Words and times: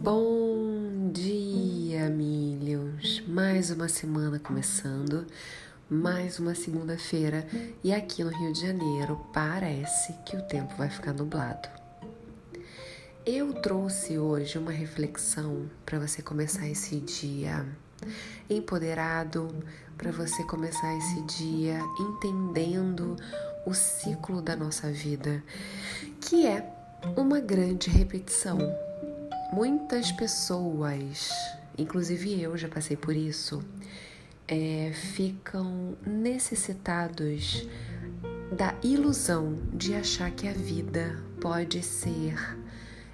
Bom 0.00 1.10
dia, 1.12 2.08
milhos! 2.08 3.20
Mais 3.26 3.72
uma 3.72 3.88
semana 3.88 4.38
começando, 4.38 5.26
mais 5.90 6.38
uma 6.38 6.54
segunda-feira 6.54 7.44
e 7.82 7.92
aqui 7.92 8.22
no 8.22 8.30
Rio 8.30 8.52
de 8.52 8.60
Janeiro 8.60 9.20
parece 9.32 10.12
que 10.24 10.36
o 10.36 10.42
tempo 10.42 10.72
vai 10.76 10.88
ficar 10.88 11.12
nublado. 11.12 11.68
Eu 13.26 13.52
trouxe 13.54 14.16
hoje 14.16 14.56
uma 14.56 14.70
reflexão 14.70 15.68
para 15.84 15.98
você 15.98 16.22
começar 16.22 16.68
esse 16.68 17.00
dia 17.00 17.66
empoderado, 18.48 19.48
para 19.96 20.12
você 20.12 20.44
começar 20.44 20.96
esse 20.96 21.20
dia 21.22 21.80
entendendo 21.98 23.16
o 23.66 23.74
ciclo 23.74 24.40
da 24.40 24.54
nossa 24.54 24.92
vida, 24.92 25.42
que 26.20 26.46
é 26.46 26.72
uma 27.16 27.40
grande 27.40 27.90
repetição 27.90 28.58
Muitas 29.52 30.12
pessoas, 30.12 31.30
inclusive 31.76 32.40
eu 32.40 32.56
já 32.56 32.68
passei 32.68 32.96
por 32.96 33.16
isso, 33.16 33.64
é, 34.46 34.92
ficam 35.14 35.96
necessitados 36.06 37.66
da 38.56 38.74
ilusão 38.82 39.58
de 39.72 39.94
achar 39.94 40.30
que 40.30 40.46
a 40.46 40.52
vida 40.52 41.18
pode 41.40 41.82
ser 41.82 42.34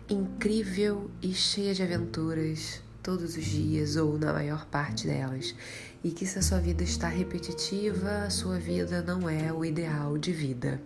incrível 0.09 1.11
e 1.23 1.33
cheia 1.33 1.73
de 1.73 1.83
aventuras 1.83 2.83
todos 3.03 3.37
os 3.37 3.45
dias 3.45 3.97
ou 3.97 4.19
na 4.19 4.33
maior 4.33 4.67
parte 4.67 5.07
delas, 5.07 5.55
e 6.03 6.11
que 6.11 6.27
se 6.27 6.39
a 6.39 6.43
sua 6.43 6.59
vida 6.59 6.83
está 6.83 7.07
repetitiva, 7.07 8.25
a 8.25 8.31
sua 8.31 8.59
vida 8.59 9.03
não 9.03 9.29
é 9.29 9.53
o 9.53 9.65
ideal 9.65 10.19
de 10.19 10.33
vida. 10.33 10.81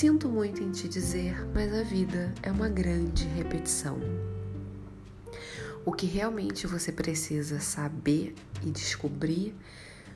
Sinto 0.00 0.30
muito 0.30 0.62
em 0.62 0.70
te 0.70 0.88
dizer, 0.88 1.46
mas 1.52 1.74
a 1.74 1.82
vida 1.82 2.32
é 2.42 2.50
uma 2.50 2.70
grande 2.70 3.26
repetição. 3.36 3.98
O 5.84 5.92
que 5.92 6.06
realmente 6.06 6.66
você 6.66 6.90
precisa 6.90 7.60
saber 7.60 8.34
e 8.62 8.70
descobrir 8.70 9.54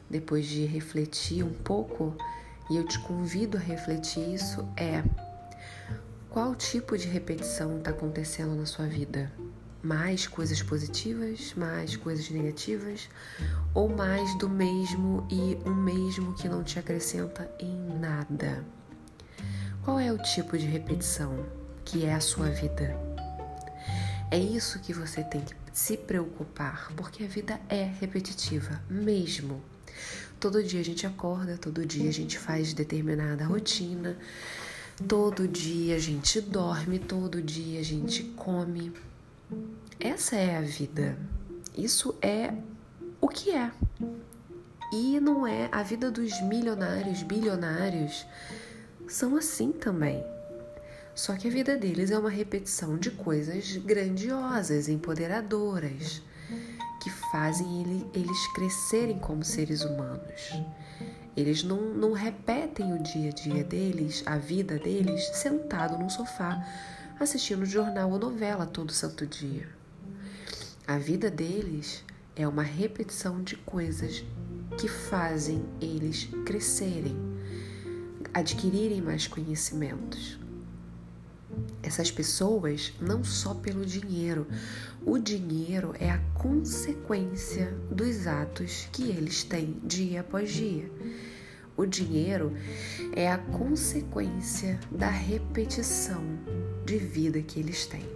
depois 0.09 0.47
de 0.47 0.65
refletir 0.65 1.45
um 1.45 1.53
pouco, 1.53 2.17
e 2.71 2.79
eu 2.79 2.87
te 2.87 2.99
convido 3.01 3.59
a 3.59 3.61
refletir 3.61 4.27
isso, 4.27 4.67
é 4.75 5.05
qual 6.31 6.55
tipo 6.55 6.97
de 6.97 7.07
repetição 7.07 7.77
está 7.77 7.91
acontecendo 7.91 8.55
na 8.55 8.65
sua 8.65 8.87
vida? 8.87 9.31
Mais 9.83 10.27
coisas 10.27 10.63
positivas, 10.63 11.53
mais 11.55 11.95
coisas 11.95 12.31
negativas, 12.31 13.11
ou 13.75 13.91
mais 13.91 14.35
do 14.39 14.49
mesmo 14.49 15.29
e 15.31 15.59
um 15.69 15.75
mesmo 15.75 16.33
que 16.37 16.49
não 16.49 16.65
te 16.65 16.79
acrescenta 16.79 17.55
em 17.61 17.99
nada? 18.01 18.65
Qual 19.85 20.01
é 20.01 20.11
o 20.11 20.17
tipo 20.17 20.57
de 20.57 20.65
repetição 20.65 21.45
que 21.85 22.07
é 22.07 22.15
a 22.15 22.21
sua 22.21 22.49
vida? 22.49 22.99
É 24.31 24.39
isso 24.39 24.79
que 24.79 24.95
você 24.95 25.23
tem 25.23 25.43
que 25.43 25.55
se 25.75 25.95
preocupar, 25.95 26.91
porque 26.97 27.23
a 27.23 27.27
vida 27.27 27.61
é 27.69 27.83
repetitiva, 28.01 28.81
mesmo. 28.89 29.63
Todo 30.41 30.65
dia 30.65 30.81
a 30.81 30.83
gente 30.83 31.07
acorda, 31.07 31.59
todo 31.59 31.85
dia 31.85 32.09
a 32.09 32.13
gente 32.13 32.39
faz 32.39 32.73
determinada 32.73 33.45
rotina, 33.45 34.17
todo 35.07 35.47
dia 35.47 35.97
a 35.97 35.99
gente 35.99 36.41
dorme, 36.41 36.99
todo 36.99 37.43
dia 37.43 37.81
a 37.81 37.85
gente 37.85 38.23
come. 38.37 38.91
Essa 40.01 40.37
é 40.37 40.57
a 40.57 40.63
vida. 40.63 41.19
Isso 41.77 42.15
é 42.23 42.55
o 43.21 43.29
que 43.29 43.51
é. 43.51 43.71
E 44.95 45.21
não 45.21 45.47
é 45.47 45.69
a 45.71 45.83
vida 45.83 46.11
dos 46.11 46.41
milionários, 46.41 47.23
bilionários 47.23 48.25
são 49.09 49.37
assim 49.37 49.73
também. 49.73 50.25
Só 51.15 51.37
que 51.37 51.47
a 51.47 51.51
vida 51.51 51.77
deles 51.77 52.11
é 52.11 52.19
uma 52.19 52.31
repetição 52.31 52.99
de 52.99 53.11
coisas 53.11 53.77
grandiosas, 53.77 54.89
empoderadoras, 54.89 56.21
que 57.01 57.11
fazem 57.31 57.83
ele, 57.83 58.07
eles 58.15 58.47
crescerem 58.53 59.19
como 59.19 59.45
seres 59.45 59.85
humanos. 59.85 60.53
Eles 61.37 61.63
não, 61.63 61.95
não 61.95 62.13
repetem 62.13 62.93
o 62.93 63.03
dia 63.03 63.31
a 63.31 63.33
dia 63.33 63.65
deles, 63.65 64.23
a 64.27 64.39
vida 64.39 64.79
deles, 64.79 65.25
sentado 65.35 65.99
num 65.99 66.09
sofá, 66.09 66.67
assistindo 67.19 67.65
jornal 67.65 68.11
ou 68.11 68.19
novela 68.19 68.67
todo 68.67 68.93
santo 68.93 69.27
dia. 69.27 69.69
A 70.87 70.99
vida 70.99 71.31
deles 71.31 72.05
é 72.37 72.47
uma 72.47 72.63
repetição 72.63 73.43
de 73.43 73.57
coisas 73.57 74.25
que 74.79 74.89
fazem 74.89 75.65
eles 75.81 76.29
crescerem 76.45 77.17
adquirirem 78.35 79.01
mais 79.01 79.29
conhecimentos. 79.29 80.39
Essas 81.83 82.11
pessoas, 82.11 82.93
não 83.01 83.23
só 83.23 83.55
pelo 83.55 83.87
dinheiro, 83.87 84.47
o 85.07 85.19
dinheiro 85.19 85.95
é 86.01 86.11
a 86.11 86.19
consequência 86.35 87.73
dos 87.91 88.27
atos 88.27 88.89
que 88.91 89.05
eles 89.05 89.45
têm 89.45 89.79
dia 89.85 90.23
após 90.23 90.53
dia. 90.53 90.91
O 91.77 91.87
dinheiro 91.87 92.53
é 93.15 93.31
a 93.31 93.39
consequência 93.39 94.81
da 94.91 95.09
repetição 95.09 96.23
de 96.85 96.99
vida 96.99 97.41
que 97.41 97.61
eles 97.61 97.87
têm. 97.87 98.09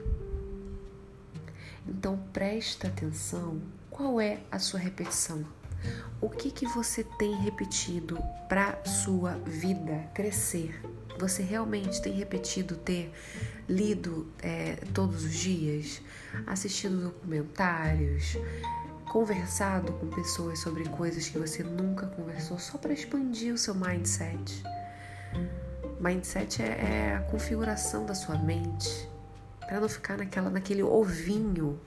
Então 1.87 2.19
presta 2.33 2.89
atenção 2.89 3.61
qual 3.89 4.21
é 4.21 4.41
a 4.51 4.59
sua 4.59 4.81
repetição 4.81 5.45
o 6.21 6.29
que 6.29 6.51
que 6.51 6.67
você 6.67 7.05
tem 7.05 7.35
repetido 7.37 8.19
para 8.49 8.85
sua 8.85 9.33
vida 9.45 10.11
crescer? 10.15 10.81
Você 11.19 11.43
realmente 11.43 12.01
tem 12.01 12.13
repetido 12.13 12.77
ter 12.77 13.13
lido 13.69 14.27
é, 14.41 14.77
todos 14.95 15.25
os 15.25 15.35
dias, 15.35 16.01
assistido 16.47 17.03
documentários, 17.03 18.37
conversado 19.11 19.93
com 19.95 20.07
pessoas 20.09 20.61
sobre 20.61 20.85
coisas 20.89 21.29
que 21.29 21.39
você 21.39 21.63
nunca 21.63 22.07
conversou 22.07 22.59
só 22.59 22.79
para 22.79 22.93
expandir 22.93 23.53
o 23.53 23.59
seu 23.59 23.75
mindset? 23.75 24.63
Mindset 26.01 26.63
é, 26.63 26.67
é 26.67 27.17
a 27.17 27.21
configuração 27.23 28.07
da 28.07 28.15
sua 28.15 28.39
mente 28.39 29.09
para 29.61 29.81
não 29.81 29.89
ficar 29.89 30.17
naquela 30.17 30.49
naquele 30.49 30.83
ovinho 30.83 31.79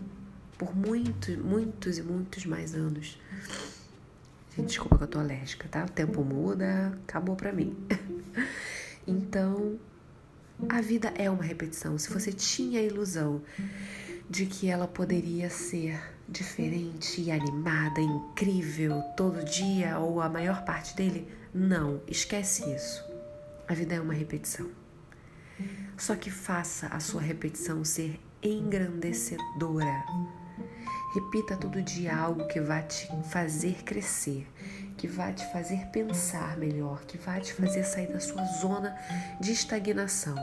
por 0.57 0.75
muitos, 0.75 1.35
muitos 1.37 1.97
e 1.97 2.03
muitos 2.03 2.45
mais 2.45 2.75
anos. 2.75 3.19
Gente, 4.55 4.67
desculpa 4.67 4.97
que 4.97 5.03
eu 5.03 5.07
tô 5.07 5.19
alérgica, 5.19 5.67
tá? 5.69 5.85
O 5.85 5.89
tempo 5.89 6.23
muda, 6.23 6.99
acabou 7.03 7.37
pra 7.37 7.53
mim. 7.53 7.73
então, 9.07 9.79
a 10.67 10.81
vida 10.81 11.13
é 11.15 11.29
uma 11.29 11.43
repetição. 11.43 11.97
Se 11.97 12.11
você 12.11 12.33
tinha 12.33 12.81
a 12.81 12.83
ilusão 12.83 13.41
de 14.29 14.45
que 14.45 14.69
ela 14.69 14.87
poderia 14.87 15.49
ser 15.49 15.97
diferente 16.27 17.31
animada, 17.31 18.01
incrível 18.01 19.01
todo 19.15 19.43
dia 19.45 19.97
ou 19.99 20.19
a 20.19 20.27
maior 20.27 20.65
parte 20.65 20.97
dele, 20.97 21.27
não, 21.53 22.01
esquece 22.05 22.69
isso. 22.75 23.05
A 23.69 23.73
vida 23.73 23.95
é 23.95 24.01
uma 24.01 24.13
repetição. 24.13 24.69
Só 25.97 26.13
que 26.15 26.29
faça 26.29 26.87
a 26.87 26.99
sua 26.99 27.21
repetição 27.21 27.85
ser 27.85 28.19
engrandecedora 28.43 30.03
Repita 31.13 31.57
todo 31.57 31.81
dia 31.81 32.15
algo 32.15 32.47
que 32.47 32.61
vai 32.61 32.83
te 32.83 33.05
fazer 33.29 33.83
crescer, 33.83 34.47
que 34.95 35.07
vai 35.07 35.33
te 35.33 35.45
fazer 35.51 35.87
pensar 35.87 36.57
melhor, 36.57 37.03
que 37.03 37.17
vai 37.17 37.41
te 37.41 37.53
fazer 37.53 37.83
sair 37.83 38.07
da 38.07 38.19
sua 38.21 38.45
zona 38.45 38.95
de 39.41 39.51
estagnação. 39.51 40.37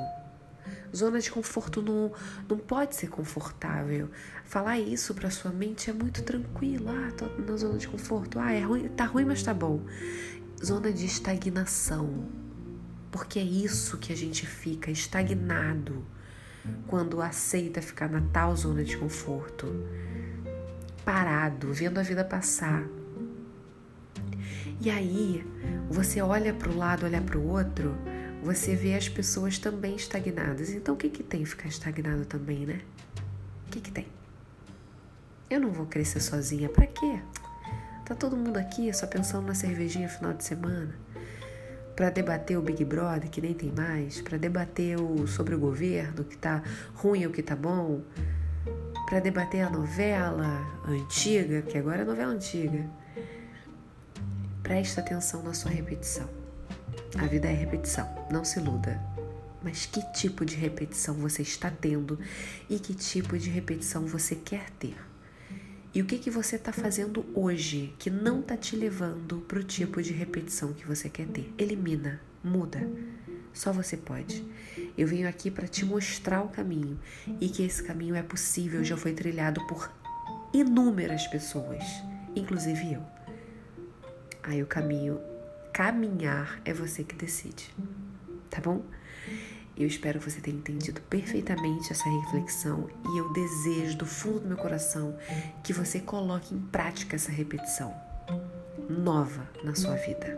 Zona 0.95 1.21
de 1.21 1.31
conforto 1.31 1.81
não, 1.81 2.13
não 2.47 2.59
pode 2.59 2.97
ser 2.97 3.09
confortável. 3.09 4.11
Falar 4.45 4.79
isso 4.79 5.15
para 5.15 5.31
sua 5.31 5.51
mente 5.51 5.89
é 5.89 5.93
muito 5.95 6.23
tranquilo. 6.23 6.91
Ah, 6.91 7.13
tô 7.13 7.27
na 7.41 7.57
zona 7.57 7.79
de 7.79 7.89
conforto. 7.89 8.39
Ah, 8.39 8.53
é 8.53 8.61
ruim, 8.61 8.89
tá 8.89 9.07
ruim, 9.07 9.25
mas 9.25 9.43
tá 9.43 9.55
bom. 9.55 9.81
Zona 10.63 10.93
de 10.93 11.07
estagnação. 11.07 12.29
Porque 13.11 13.39
é 13.39 13.43
isso 13.43 13.97
que 13.97 14.13
a 14.13 14.17
gente 14.17 14.47
fica 14.47 14.91
estagnado 14.91 16.05
quando 16.87 17.23
aceita 17.23 17.81
ficar 17.81 18.11
na 18.11 18.21
tal 18.21 18.55
zona 18.55 18.85
de 18.85 18.99
conforto 18.99 19.67
parado, 21.09 21.73
vendo 21.73 21.99
a 21.99 22.03
vida 22.03 22.23
passar. 22.23 22.85
E 24.79 24.91
aí, 24.91 25.43
você 25.89 26.21
olha 26.21 26.53
para 26.53 26.69
o 26.69 26.77
lado, 26.77 27.07
olha 27.07 27.19
para 27.19 27.39
o 27.39 27.49
outro, 27.49 27.97
você 28.43 28.77
vê 28.77 28.95
as 28.95 29.09
pessoas 29.09 29.59
também 29.59 29.97
estagnadas. 29.97 30.69
Então, 30.69 30.95
o 30.95 30.99
que, 30.99 31.09
que 31.09 31.23
tem 31.23 31.47
ficar 31.47 31.67
estagnado 31.67 32.27
também, 32.27 32.67
né? 32.67 32.83
O 33.67 33.71
que, 33.71 33.81
que 33.81 33.91
tem? 33.91 34.07
Eu 35.49 35.61
não 35.61 35.73
vou 35.73 35.87
crescer 35.87 36.21
sozinha, 36.21 36.69
para 36.69 36.87
quê? 36.87 37.21
Tá 38.05 38.15
todo 38.15 38.37
mundo 38.37 38.59
aqui 38.59 38.93
só 38.93 39.07
pensando 39.07 39.47
na 39.47 39.55
cervejinha 39.55 40.11
final 40.11 40.35
de 40.35 40.45
semana 40.45 40.95
para 41.97 42.11
debater 42.11 42.59
o 42.59 42.63
Big 42.63 42.85
Brother, 42.85 43.31
que 43.31 43.41
nem 43.41 43.55
tem 43.55 43.73
mais, 43.73 44.21
para 44.21 44.37
debater 44.37 45.01
o, 45.01 45.27
sobre 45.27 45.55
o 45.55 45.59
governo, 45.59 46.23
que 46.23 46.37
tá 46.37 46.63
ruim 46.95 47.25
ou 47.25 47.33
que 47.33 47.43
tá 47.43 47.57
bom, 47.57 48.03
para 49.09 49.21
debater 49.21 49.63
a 49.63 49.71
novela 49.71 50.61
antiga, 50.87 51.63
que 51.63 51.79
agora 51.79 52.03
é 52.03 52.05
novela 52.05 52.31
antiga. 52.31 52.85
Presta 54.63 55.01
atenção 55.01 55.43
na 55.43 55.55
sua 55.55 55.71
repetição. 55.71 56.29
A 57.17 57.25
vida 57.25 57.49
é 57.49 57.55
repetição, 57.55 58.07
não 58.31 58.45
se 58.45 58.59
iluda. 58.59 59.01
mas 59.63 59.87
que 59.87 60.03
tipo 60.13 60.45
de 60.45 60.55
repetição 60.57 61.15
você 61.15 61.41
está 61.43 61.71
tendo 61.71 62.19
e 62.69 62.79
que 62.79 62.95
tipo 62.95 63.39
de 63.39 63.49
repetição 63.49 64.07
você 64.07 64.35
quer 64.37 64.71
ter. 64.79 64.97
E 65.95 66.03
o 66.03 66.05
que, 66.05 66.19
que 66.19 66.31
você 66.31 66.57
está 66.57 66.71
fazendo 66.71 67.25
hoje 67.35 67.95
que 67.99 68.11
não 68.11 68.41
está 68.41 68.57
te 68.57 68.77
levando 68.77 69.39
para 69.49 69.59
o 69.59 69.65
tipo 69.65 70.03
de 70.03 70.13
repetição 70.13 70.75
que 70.75 70.87
você 70.87 71.09
quer 71.09 71.27
ter? 71.27 71.53
Elimina, 71.57 72.21
muda. 72.45 72.87
Só 73.55 73.73
você 73.73 73.97
pode. 73.97 74.45
Eu 74.99 75.07
venho 75.07 75.29
aqui 75.29 75.49
para 75.49 75.69
te 75.69 75.85
mostrar 75.85 76.43
o 76.43 76.49
caminho 76.49 76.99
e 77.41 77.49
que 77.49 77.63
esse 77.63 77.81
caminho 77.81 78.17
é 78.17 78.23
possível, 78.23 78.83
já 78.83 78.97
foi 78.97 79.13
trilhado 79.13 79.65
por 79.69 79.89
inúmeras 80.53 81.25
pessoas, 81.29 81.85
inclusive 82.35 82.95
eu. 82.95 83.03
Aí 84.43 84.61
o 84.61 84.67
caminho, 84.67 85.21
caminhar 85.73 86.61
é 86.65 86.73
você 86.73 87.05
que 87.05 87.15
decide, 87.15 87.73
tá 88.51 88.61
bom? 88.61 88.83
Eu 89.77 89.87
espero 89.87 90.19
que 90.19 90.29
você 90.29 90.41
tenha 90.41 90.57
entendido 90.57 91.01
perfeitamente 91.03 91.93
essa 91.93 92.09
reflexão 92.09 92.91
e 93.15 93.19
eu 93.19 93.33
desejo 93.33 93.99
do 93.99 94.07
fundo 94.07 94.41
do 94.41 94.49
meu 94.49 94.57
coração 94.57 95.17
que 95.63 95.73
você 95.73 96.01
coloque 96.01 96.53
em 96.53 96.59
prática 96.59 97.15
essa 97.15 97.31
repetição 97.31 97.95
nova 98.91 99.49
na 99.63 99.77
sua 99.77 99.95
vida, 99.95 100.37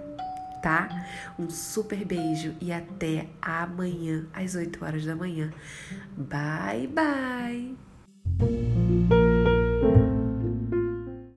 tá? 0.63 1.07
Um 1.39 1.49
super 1.51 2.05
beijo 2.05 2.55
e 2.61 2.73
até 2.73 3.27
amanhã 3.41 4.27
às 4.33 4.55
8 4.55 4.85
horas 4.85 5.05
da 5.05 5.17
manhã. 5.17 5.53
Bye 6.17 6.87
bye. 6.89 7.77